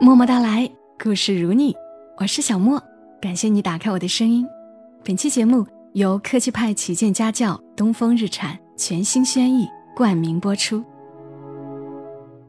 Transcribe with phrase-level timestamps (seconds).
[0.00, 0.68] 默默到来，
[1.02, 1.74] 故事如你，
[2.18, 2.82] 我是小莫，
[3.20, 4.44] 感谢你打开我的声音。
[5.04, 10.84] 本期节目由科技派旗舰家教东风日产全新轩逸冠名播出。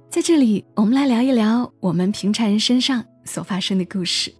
[0.09, 4.33] 在这里，我们来聊一聊我们平常人身上所发生的故事。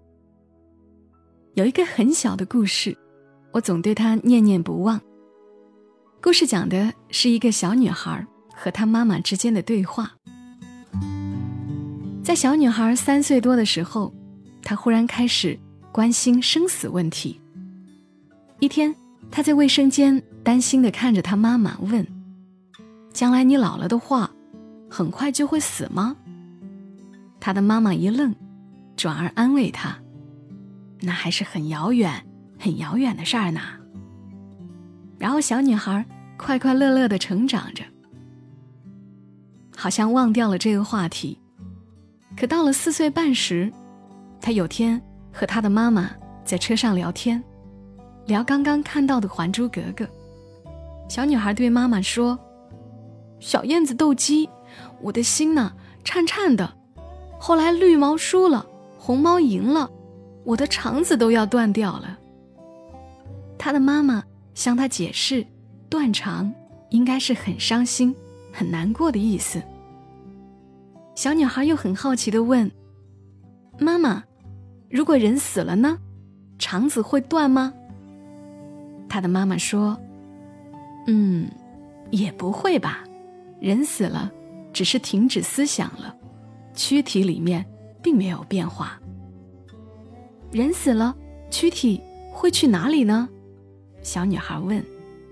[1.53, 2.97] 有一个很小的故事，
[3.53, 4.99] 我总对它念念不忘。
[6.21, 10.11] 故事讲的是一个小女孩和她妈妈之间的对话。
[12.25, 14.11] 在小女孩三岁多的时候，
[14.63, 15.59] 她忽然开始
[15.91, 17.39] 关心生死问题。
[18.59, 18.95] 一天，
[19.29, 22.03] 她在卫生间担心的看着她妈妈问
[23.13, 24.31] ：“将来你老了的话，
[24.89, 26.17] 很快就会死吗？”
[27.39, 28.33] 她的妈妈一愣，
[28.97, 29.95] 转而安慰她
[31.01, 32.25] ：“那还是很遥远、
[32.57, 33.61] 很遥远的事儿呢。”
[35.19, 36.03] 然后小女孩
[36.39, 37.83] 快快乐乐的成长着，
[39.77, 41.39] 好像忘掉了这个话题。
[42.37, 43.71] 可到了四岁半时，
[44.41, 46.11] 他有天和他的妈妈
[46.43, 47.41] 在车上聊天，
[48.25, 50.05] 聊刚刚看到的《还珠格格》。
[51.07, 52.37] 小女孩对妈妈说
[53.39, 54.49] ：“小燕子斗鸡，
[55.01, 55.71] 我的心呢
[56.03, 56.71] 颤颤的。
[57.39, 58.65] 后来绿毛输了，
[58.97, 59.89] 红毛赢了，
[60.43, 62.17] 我的肠子都要断掉了。”
[63.57, 65.45] 他的妈妈向他解释
[65.89, 66.51] ：“断肠
[66.89, 68.13] 应该是很伤心、
[68.51, 69.61] 很难过的意思。”
[71.15, 72.69] 小女孩又很好奇的问
[73.79, 74.23] ：“妈妈，
[74.89, 75.97] 如果人死了呢，
[76.59, 77.73] 肠子会断吗？”
[79.07, 79.97] 她的妈妈说
[81.07, 81.49] ：“嗯，
[82.11, 83.03] 也不会吧，
[83.61, 84.29] 人死了，
[84.73, 86.13] 只是停止思想了，
[86.73, 87.65] 躯体里面
[88.03, 88.99] 并没有变化。
[90.51, 91.15] 人死了，
[91.49, 93.29] 躯体会去哪里呢？”
[94.03, 94.83] 小女孩问。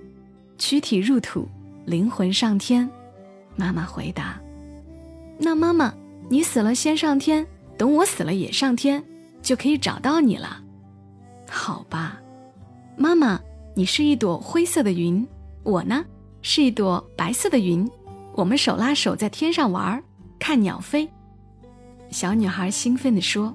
[0.57, 1.45] “躯体入土，
[1.85, 2.89] 灵魂上天。”
[3.57, 4.39] 妈妈回答。
[5.37, 5.93] 那妈妈，
[6.29, 7.45] 你死了先上天，
[7.77, 9.03] 等我死了也上天，
[9.41, 10.61] 就可以找到你了，
[11.49, 12.19] 好吧？
[12.95, 13.39] 妈妈，
[13.75, 15.27] 你是一朵灰色的云，
[15.63, 16.05] 我呢
[16.41, 17.89] 是一朵白色的云，
[18.35, 20.01] 我们手拉手在天上玩，
[20.39, 21.09] 看鸟飞。
[22.09, 23.53] 小女孩兴奋地说：“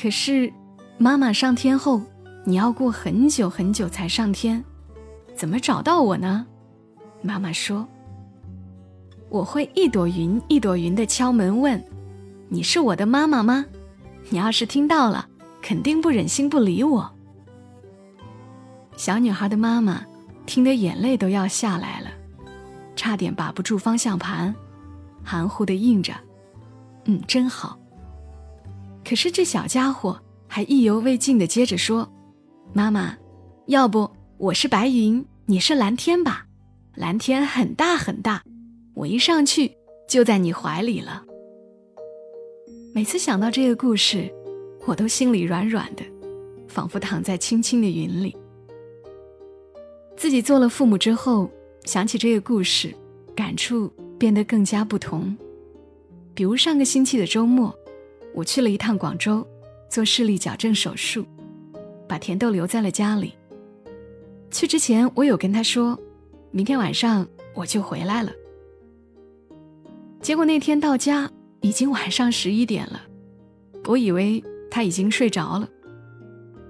[0.00, 0.52] 可是，
[0.96, 2.00] 妈妈上天后，
[2.44, 4.64] 你要过很久很久才上天，
[5.36, 6.46] 怎么找到我呢？”
[7.20, 7.86] 妈妈说。
[9.32, 11.82] 我会一朵云一朵云的敲门问
[12.50, 13.64] ：“你是我的妈妈吗？”
[14.28, 15.26] 你要是听到了，
[15.62, 17.10] 肯定不忍心不理我。
[18.94, 20.04] 小女孩的妈妈
[20.44, 22.10] 听得眼泪都要下来了，
[22.94, 24.54] 差点把不住方向盘，
[25.24, 26.12] 含糊的应着
[27.06, 27.78] ：“嗯，真好。”
[29.02, 32.06] 可是这小家伙还意犹未尽的接着说
[32.74, 33.16] ：“妈妈，
[33.64, 36.44] 要不我是白云，你是蓝天吧？
[36.94, 38.42] 蓝天很大很大。”
[39.02, 39.76] 我一上去
[40.06, 41.24] 就在你怀里了。
[42.94, 44.32] 每次想到这个故事，
[44.86, 46.04] 我都心里软软的，
[46.68, 48.36] 仿佛躺在青青的云里。
[50.16, 51.50] 自己做了父母之后，
[51.82, 52.94] 想起这个故事，
[53.34, 53.90] 感触
[54.20, 55.36] 变得更加不同。
[56.32, 57.76] 比如上个星期的周末，
[58.32, 59.44] 我去了一趟广州，
[59.90, 61.26] 做视力矫正手术，
[62.08, 63.34] 把甜豆留在了家里。
[64.52, 65.98] 去之前，我有跟他说，
[66.52, 68.30] 明天晚上我就回来了。
[70.22, 71.28] 结果那天到家
[71.62, 73.02] 已经晚上十一点了，
[73.86, 75.68] 我以为他已经睡着了。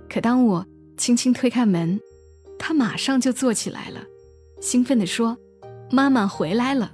[0.09, 2.01] 可当我轻轻推开门，
[2.59, 4.01] 他马上就坐起来了，
[4.61, 5.37] 兴奋地说
[5.93, 6.91] ：“妈妈回来了！”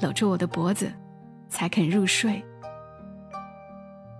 [0.00, 0.92] 搂着我的脖子，
[1.48, 2.40] 才肯入睡。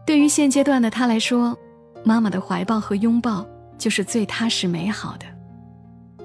[0.04, 1.56] 对于现阶段的他来说，
[2.04, 3.46] 妈妈的怀抱和拥抱
[3.78, 5.26] 就是最踏实美好的。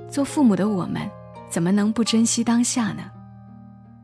[0.09, 1.07] 做父母的我们，
[1.51, 3.11] 怎么能不珍惜当下呢？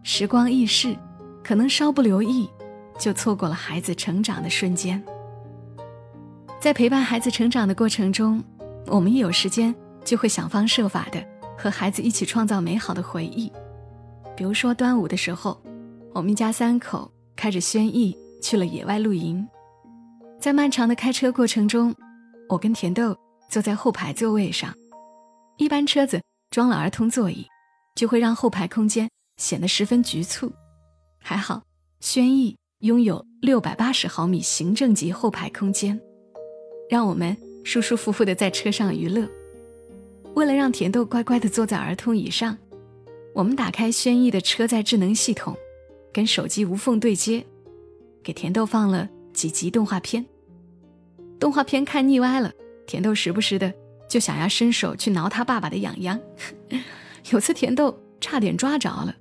[0.04, 0.96] 时光易逝，
[1.44, 2.50] 可能稍不留意，
[2.98, 5.04] 就错过了孩子成长的瞬间。
[6.60, 8.44] 在陪伴孩子成长的过程中，
[8.88, 9.74] 我们一有时间
[10.04, 11.24] 就会想方设法的
[11.58, 13.52] 和孩子一起创造美好的回忆。
[14.36, 15.62] 比如说端午的时候，
[16.14, 19.48] 我们一家三口开着轩逸去了野外露营。
[20.40, 21.94] 在漫长的开车过程中，
[22.48, 23.16] 我跟甜豆
[23.50, 24.74] 坐在后排座位上。
[25.58, 26.22] 一般车子
[26.52, 27.46] 装了儿童座椅，
[27.96, 29.10] 就会让后排空间。
[29.40, 30.52] 显得十分局促，
[31.18, 31.64] 还好，
[32.02, 35.98] 轩逸拥有六百八十毫米行政级后排空间，
[36.90, 39.26] 让我们舒舒服服的在车上娱乐。
[40.36, 42.58] 为了让甜豆乖乖的坐在儿童椅上，
[43.34, 45.56] 我们打开轩逸的车载智能系统，
[46.12, 47.46] 跟手机无缝对接，
[48.22, 50.26] 给甜豆放了几集动画片。
[51.40, 52.52] 动画片看腻歪了，
[52.86, 53.74] 甜豆时不时的
[54.10, 56.20] 就想要伸手去挠他爸爸的痒痒，
[57.32, 59.16] 有次甜豆差点抓着了。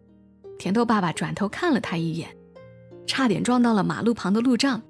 [0.58, 2.28] 甜豆爸爸转头看了他一眼，
[3.06, 4.82] 差点撞到了马路旁的路障，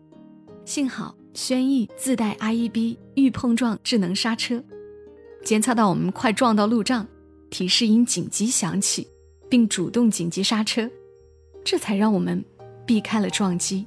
[0.65, 4.65] 幸好轩逸自带 IEB 预碰撞智能刹车，
[5.45, 7.07] 监测到我们快撞到路障，
[7.51, 9.07] 提示音紧急响起，
[9.49, 10.91] 并主动紧急刹车，
[11.63, 12.43] 这才让我们
[12.87, 13.87] 避开了撞击。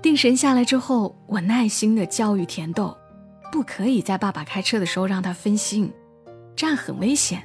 [0.00, 2.96] 定神下来之后，我耐心的教育甜豆，
[3.52, 5.92] 不可以在爸爸开车的时候让他分心，
[6.56, 7.42] 这样很危险。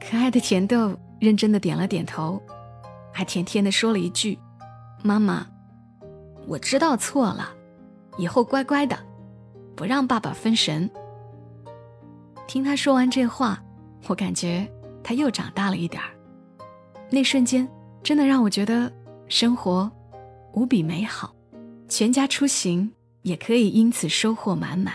[0.00, 2.40] 可爱的甜豆认真的点了点头，
[3.12, 4.38] 还甜甜的说了一句
[5.02, 5.46] ：“妈妈，
[6.46, 7.54] 我知道错了，
[8.18, 8.98] 以后乖乖的，
[9.74, 10.88] 不让爸爸分神。”
[12.46, 13.62] 听他说完这话，
[14.06, 14.70] 我感觉
[15.02, 16.10] 他又长大了一点儿。
[17.10, 17.68] 那瞬间，
[18.02, 18.92] 真的让我觉得
[19.28, 19.90] 生活
[20.52, 21.34] 无比美好，
[21.88, 22.92] 全家出行
[23.22, 24.94] 也可以因此收获满满。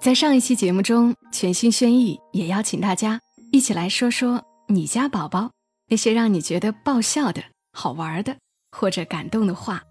[0.00, 3.20] 在上一期节目中，全新轩逸也邀请大家。
[3.52, 5.50] 一起来说说你家宝宝
[5.90, 7.42] 那些让你觉得爆笑的
[7.74, 8.34] 好玩的
[8.70, 9.82] 或者感动的话，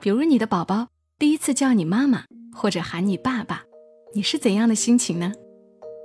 [0.00, 0.88] 比如你的宝宝
[1.18, 3.62] 第一次叫你妈妈或者喊你爸爸，
[4.14, 5.30] 你是怎样的心情呢？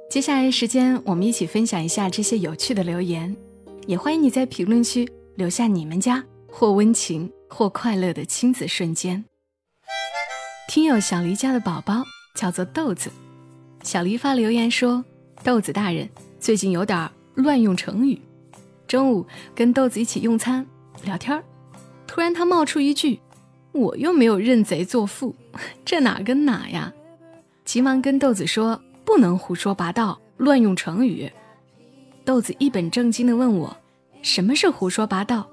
[0.10, 3.34] 接下来时间，我们一起分享一下这些有趣的留言，
[3.88, 9.24] 也欢迎你在评论区留下你们家或温情或快乐的亲子瞬间。
[10.68, 12.04] 听友小黎家的宝宝
[12.36, 13.10] 叫做豆子，
[13.82, 15.06] 小黎发留言说
[15.42, 16.10] ：“豆子大人。”
[16.42, 18.20] 最近有点乱用成语。
[18.88, 20.66] 中午跟豆子一起用餐
[21.04, 21.44] 聊天儿
[22.08, 23.20] 突然他冒出一句
[23.72, 25.36] ：“我又没有认贼作父，
[25.86, 26.92] 这哪跟哪呀？”
[27.64, 31.32] 急忙跟豆子说：“不能胡说八道，乱用成语。”
[32.26, 33.78] 豆子一本正经的问我
[34.24, 35.48] ：“什么是胡说八道？”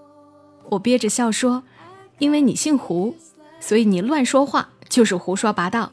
[0.71, 1.63] 我憋着笑说
[2.19, 3.15] ：“因为你姓胡，
[3.61, 5.93] 所以你乱说话就是胡说八道。”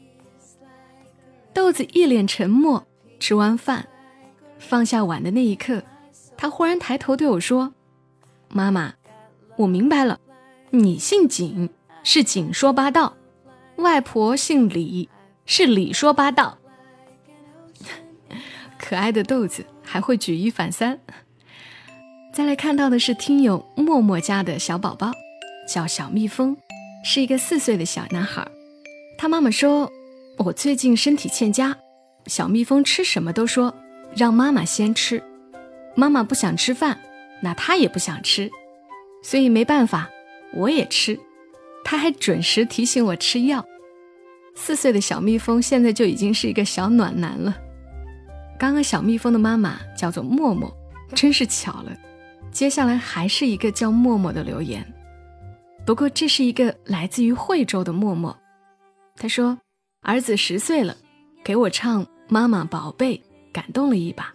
[1.54, 2.86] 豆子一脸沉默，
[3.20, 3.86] 吃完饭。
[4.58, 5.82] 放下碗的那一刻，
[6.36, 7.72] 他忽然抬头对我说
[8.48, 8.94] ：“妈妈，
[9.56, 10.18] 我明白了，
[10.70, 11.70] 你姓景，
[12.02, 13.14] 是景说八道；
[13.76, 15.08] 外婆姓李，
[15.44, 16.58] 是李说八道。
[18.78, 20.98] ”可爱的豆子还会举一反三。
[22.32, 25.10] 再来看到的是听友默默家的小宝宝，
[25.66, 26.56] 叫小蜜蜂，
[27.04, 28.46] 是一个四岁的小男孩。
[29.16, 29.90] 他妈妈说
[30.38, 31.76] ：“我最近身体欠佳，
[32.26, 33.74] 小蜜蜂吃什么都说。”
[34.16, 35.22] 让妈妈先吃，
[35.94, 36.98] 妈妈不想吃饭，
[37.42, 38.50] 那他也不想吃，
[39.22, 40.08] 所以没办法，
[40.54, 41.18] 我也吃。
[41.84, 43.62] 他还准时提醒我吃药。
[44.54, 47.54] 四岁的小蜜蜂现在就已经是一个小暖男了。
[48.58, 50.74] 刚刚小蜜蜂的妈妈叫做默默，
[51.14, 51.94] 真是巧了。
[52.50, 54.82] 接下来还是一个叫默默的留言，
[55.84, 58.34] 不过这是一个来自于惠州的默默。
[59.14, 59.58] 他说
[60.00, 60.96] ：“儿子十岁了，
[61.44, 63.18] 给我唱《妈妈宝贝》。”
[63.56, 64.34] 感动了一把，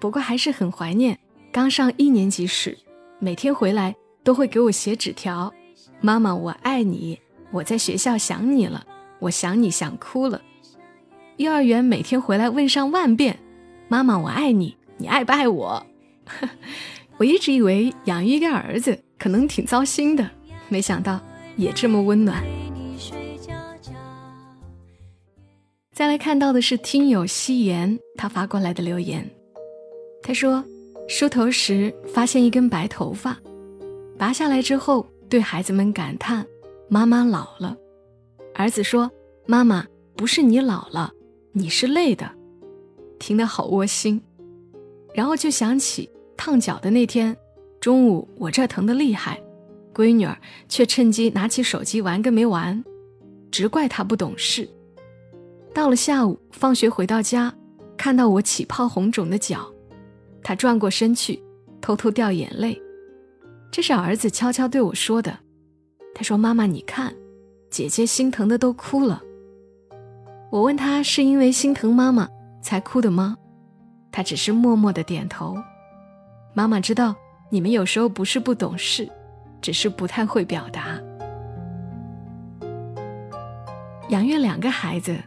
[0.00, 1.18] 不过还是很怀念
[1.52, 2.78] 刚上一年级时，
[3.18, 5.52] 每天回来都会给我写纸条
[6.00, 7.20] ：“妈妈，我爱你，
[7.50, 8.86] 我在学校想你了，
[9.18, 10.40] 我想你想哭了。”
[11.36, 13.38] 幼儿园每天回来问上万遍
[13.86, 15.86] ：“妈妈，我爱你，你爱不爱我？”
[17.18, 20.30] 我一直以为养育一个儿子可能挺糟心的，
[20.70, 21.20] 没想到
[21.56, 22.42] 也这么温暖。
[25.94, 29.30] 再来看到的是听友夕颜他发过来的留言，
[30.24, 30.64] 他说
[31.06, 33.38] 梳头时发现一根白头发，
[34.18, 36.44] 拔下来之后对孩子们感叹
[36.88, 37.76] 妈妈老了，
[38.56, 39.08] 儿子说
[39.46, 39.86] 妈妈
[40.16, 41.12] 不是你老了，
[41.52, 42.28] 你是累的，
[43.20, 44.20] 听得好窝心，
[45.14, 47.36] 然后就想起烫脚的那天，
[47.80, 49.40] 中午我这疼得厉害，
[49.94, 50.36] 闺女儿
[50.68, 52.84] 却趁机拿起手机玩个没完，
[53.52, 54.68] 只怪她不懂事。
[55.74, 57.52] 到了下午，放学回到家，
[57.96, 59.68] 看到我起泡红肿的脚，
[60.40, 61.42] 他转过身去，
[61.80, 62.80] 偷偷掉眼泪。
[63.72, 65.36] 这是儿子悄悄对我说的。
[66.14, 67.12] 他说：“妈妈，你看，
[67.70, 69.20] 姐姐心疼的都哭了。”
[70.48, 72.28] 我问他是因为心疼妈妈
[72.62, 73.36] 才哭的吗？
[74.12, 75.56] 他只是默默的点头。
[76.54, 77.16] 妈妈知道
[77.50, 79.10] 你们有时候不是不懂事，
[79.60, 81.00] 只是不太会表达。
[84.10, 85.18] 养育两个孩子。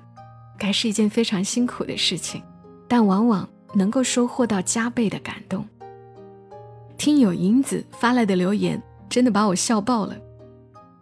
[0.57, 2.41] 该是一件非常辛苦的事情，
[2.87, 5.67] 但往往能够收获到加倍的感动。
[6.97, 10.17] 听友银子发来的留言真的把我笑爆了。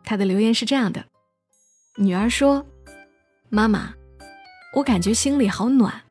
[0.03, 1.05] 他的留言是这样的：
[1.95, 2.65] 女儿说
[3.50, 3.93] ：“妈妈，
[4.75, 6.01] 我感觉心里好暖，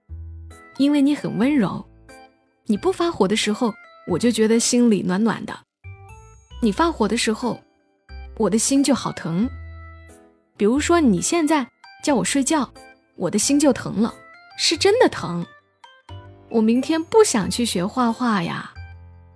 [0.79, 1.85] 因为你很温柔。
[2.67, 3.75] 你不发火的时候，
[4.09, 5.53] 我就觉得心里暖暖的；
[6.63, 7.61] 你发火的时候，
[8.39, 9.49] 我的心就好疼。
[10.57, 11.69] 比如说你现在
[12.03, 12.73] 叫我睡觉。”
[13.17, 14.15] 我的心就疼了，
[14.59, 15.47] 是真的疼。
[16.49, 18.73] 我明天不想去学画画呀，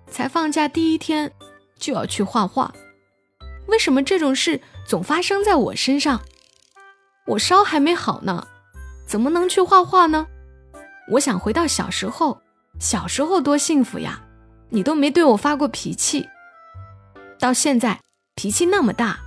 [0.09, 1.31] 才放假第一天
[1.77, 2.73] 就要去画画，
[3.67, 6.21] 为什么这种事总发生在我身上？
[7.27, 8.47] 我烧还没好呢，
[9.05, 10.27] 怎么能去画画呢？
[11.11, 12.41] 我想回到小时候，
[12.79, 14.23] 小时候多幸福呀！
[14.69, 16.27] 你都没对我发过脾气，
[17.39, 17.99] 到现在
[18.35, 19.19] 脾气那么大。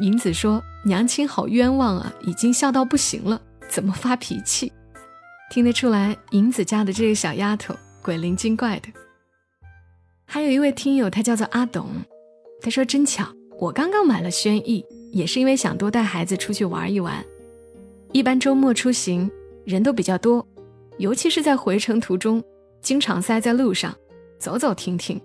[0.00, 4.72] 银子说：“娘亲好冤枉啊，已经笑到不行了，怎么发脾气？”
[5.50, 8.88] 听得出来，银子家的这个小丫头鬼灵精怪的。
[10.24, 11.88] 还有一位听友，他叫做阿董，
[12.62, 13.26] 他说：“真巧，
[13.58, 17.22] 我刚刚买了轩逸，也是因为想多带孩子出去玩一玩。
[18.12, 19.30] 一般周末出行
[19.64, 20.46] 人都比较多，
[20.98, 22.42] 尤其是在回程途中，
[22.80, 23.94] 经常塞在路上，
[24.38, 25.20] 走走停停，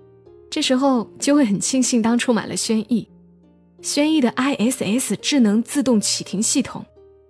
[0.49, 3.07] 这时候就会很庆幸当初买了轩逸。
[3.81, 6.85] 轩逸的 ISS 智能自动启停系统，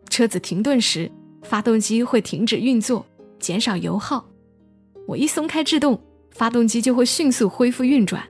[0.10, 1.12] 车子停顿时，
[1.44, 3.06] 发动机会停止运作，
[3.40, 4.26] 减少油耗。
[5.08, 6.00] 我一松开制动。”
[6.36, 8.22] 发动机就会迅速恢复运转，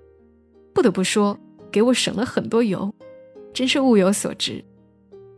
[0.76, 1.36] 不得不说，
[1.72, 2.94] 给我省了很多油，
[3.52, 4.64] 真是物有所值。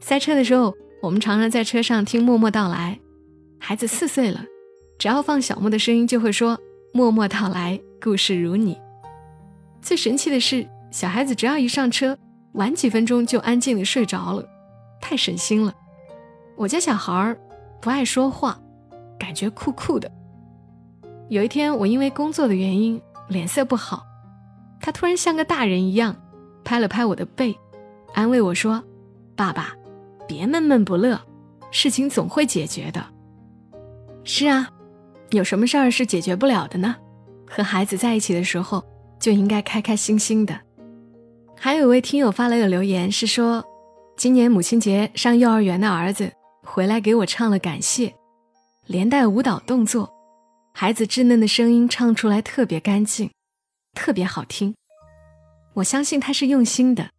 [0.02, 3.00] 塞车的时候，我们常常在车上听默默到来。
[3.58, 4.44] 孩子四岁了，
[5.00, 6.60] 只要放小莫的声音，就会说
[6.92, 8.78] “默默到来，故事如你”。
[9.82, 12.20] 最神奇的是，小孩子只要一上车，
[12.58, 14.44] 晚几分钟就安静的睡着了，
[15.00, 15.74] 太省心了。
[16.56, 17.40] 我家小孩儿
[17.80, 18.60] 不爱说话，
[19.20, 20.12] 感觉酷酷的。
[21.30, 24.04] 有一天，我因为工作的原因脸色不好，
[24.82, 26.16] 他突然像个大人一样，
[26.64, 27.56] 拍了拍我的背，
[28.16, 28.84] 安慰我说
[29.38, 29.76] ：“爸爸，
[30.28, 31.22] 别闷闷不乐，
[31.70, 33.06] 事情总会解决的。”
[34.26, 34.68] 是啊，
[35.30, 36.96] 有什么事儿是解决不了的呢？
[37.48, 38.84] 和孩子在一起的时候
[39.20, 40.60] 就应该开开心心的。
[41.60, 43.66] 还有一位听友发来的留言是说，
[44.16, 46.32] 今年母亲节上幼儿园的儿子
[46.64, 48.14] 回来给我唱了感谢，
[48.86, 50.14] 连带舞蹈动作。
[50.72, 53.32] 孩子稚嫩的声音唱出来特别干净，
[53.96, 54.76] 特别好听。
[55.74, 57.10] 我相信他是用心的。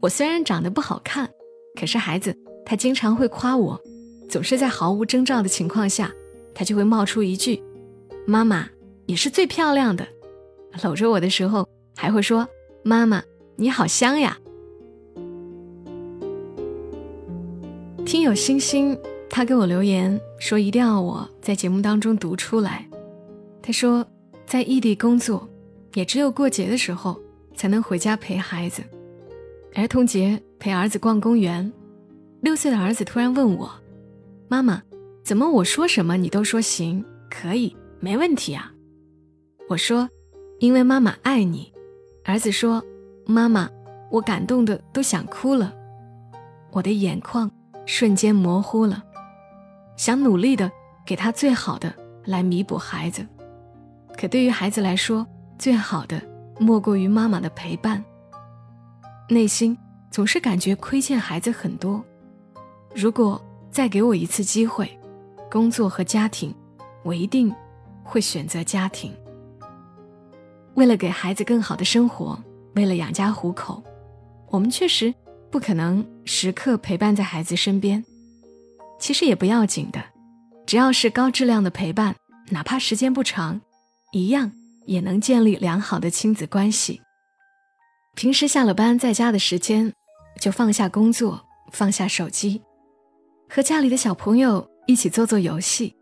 [0.00, 1.30] 我虽然长得不好看，
[1.78, 3.80] 可是孩子他经常会夸我，
[4.28, 6.10] 总是在毫无征兆的情况下，
[6.52, 7.62] 他就会冒出一句
[8.26, 8.68] ：“妈妈，
[9.06, 10.04] 你是最漂亮的。”
[10.82, 12.46] 搂着我的时候还会说
[12.88, 13.22] ：“妈妈，
[13.56, 14.38] 你好香呀。”
[18.06, 18.98] 听友星星。
[19.28, 22.88] 他给我留言说：“一定要我在节目当中读出来。”
[23.60, 24.06] 他说
[24.48, 25.46] ：“在异地工作，
[25.92, 27.20] 也只有过节的时候
[27.54, 28.82] 才能回家陪孩子。
[29.74, 31.70] 儿童节陪儿子逛公园，
[32.40, 33.70] 六岁的儿子突然问我
[34.48, 34.82] ：‘妈妈，
[35.22, 38.72] 怎么我说什么你都说行，可以，没问题啊？’
[39.68, 40.08] 我说
[40.58, 41.70] ：‘因为妈妈爱你。’
[42.28, 42.84] 儿子说
[43.24, 43.70] ：‘妈妈，
[44.10, 45.72] 我感动的都想哭了，
[46.70, 47.50] 我的眼眶
[47.86, 49.02] 瞬间模糊了。’”
[49.96, 50.70] 想努力的
[51.06, 51.90] 给他最好的
[52.26, 53.26] 来弥补孩子，
[54.14, 55.26] 可对于孩子来说，
[55.58, 56.20] 最好的
[56.60, 58.04] 莫过于妈妈的陪伴。
[59.30, 59.74] 内心
[60.10, 62.04] 总是感觉亏欠孩子很多。
[62.94, 64.86] 如果再给我一次机会，
[65.50, 66.54] 工作和家庭，
[67.02, 67.50] 我一定
[68.04, 69.17] 会选择家庭。
[70.78, 72.40] 为了给孩子更好的生活，
[72.76, 73.82] 为了养家糊口，
[74.48, 75.12] 我们确实
[75.50, 78.04] 不可能时刻陪伴在孩子身边。
[79.00, 80.00] 其实也不要紧的，
[80.66, 82.14] 只要是高质量的陪伴，
[82.50, 83.60] 哪怕时间不长，
[84.12, 84.52] 一样
[84.86, 87.00] 也能建立良好的亲子关系。
[88.14, 89.92] 平时下了班在家的时间，
[90.40, 92.62] 就放下工作，放下手机，
[93.48, 95.96] 和家里的小朋友一起做做游戏，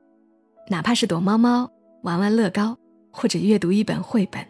[0.69, 1.67] 哪怕是躲猫猫、
[2.03, 2.77] 玩玩乐高，
[3.11, 4.47] 或者阅读一本绘本。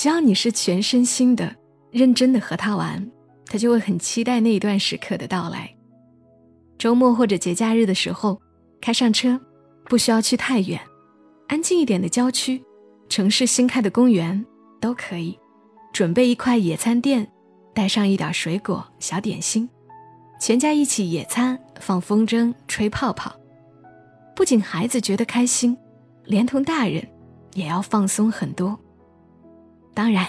[0.00, 1.54] 只要你是全身心的、
[1.90, 3.06] 认真的和他玩，
[3.44, 5.70] 他就会很期待那一段时刻的到来。
[6.78, 8.40] 周末或者节假日的时候，
[8.80, 9.38] 开上车，
[9.90, 10.80] 不需要去太远，
[11.48, 12.64] 安静一点的郊区，
[13.10, 14.42] 城市新开的公园
[14.80, 15.38] 都可以。
[15.92, 17.30] 准备一块野餐垫，
[17.74, 19.68] 带上一点水果、小点心，
[20.40, 23.30] 全家一起野餐，放风筝，吹泡泡。
[24.34, 25.76] 不仅孩子觉得开心，
[26.24, 27.06] 连同大人
[27.52, 28.80] 也要放松很多。
[29.94, 30.26] 当然，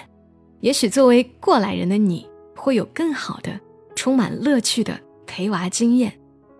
[0.60, 3.60] 也许作为过来人的你，会有更好的、
[3.96, 6.14] 充满乐趣的陪娃经验。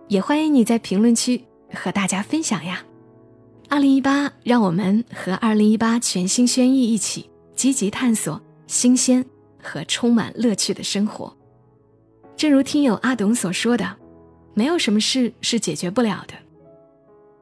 [0.08, 1.42] 也欢迎你在评论区
[1.72, 2.84] 和大家分享呀！
[3.68, 9.24] 二零一八，让我们和二零一八全新轩逸一起积极探索新鲜
[9.62, 11.34] 和充满乐趣的生活。
[12.36, 13.96] 正如听友阿董所说的，
[14.52, 16.34] 没有什么事是解决不了的。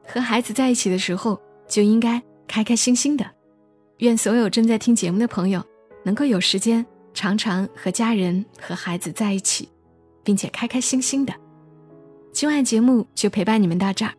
[0.07, 3.25] 和孩子在一起的时候，就应该开开心心的。
[4.01, 5.63] 愿所有正在听节目的朋友，
[6.03, 9.69] 能够有时间常常和家人和孩子在一起，
[10.23, 11.31] 并且开开心心的。
[12.33, 14.11] 今晚节目就陪伴你们到这儿，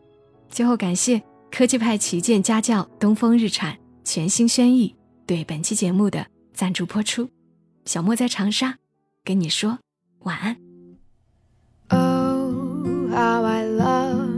[0.47, 1.21] 最后感谢
[1.51, 7.29] 科技派旗舰家教东风日产全新轩逸对本期节目的赞助播出。
[7.83, 8.77] 小莫在长沙，
[9.25, 9.79] 跟你说
[10.19, 10.55] 晚安。
[11.89, 14.29] Oh, how I love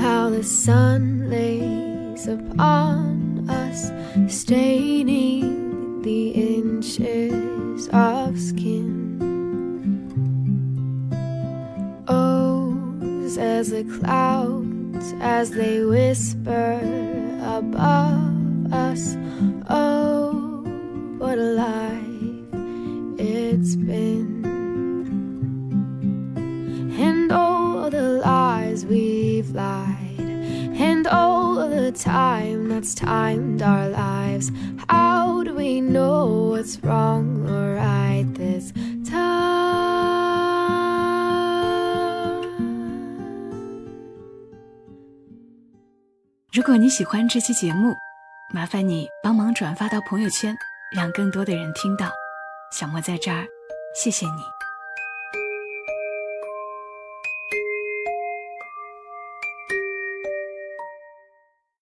[0.00, 3.07] how the sun lays upon
[4.26, 9.18] staining the inches of skin.
[12.08, 12.74] Oh,
[13.38, 16.80] as the clouds as they whisper
[17.42, 19.16] above us.
[19.68, 20.64] Oh,
[21.18, 22.48] what a life
[23.18, 24.27] it's been.
[31.90, 34.50] The time that's timed our lives.
[34.88, 38.72] How do we know what's wrong or right this
[39.08, 39.38] time?
[46.52, 47.94] 如果你喜欢这期节目，
[48.52, 50.54] 麻烦你帮忙转发到朋友圈，
[50.94, 52.10] 让更多的人听到。
[52.70, 53.46] 小莫在这儿，
[53.94, 54.57] 谢谢你。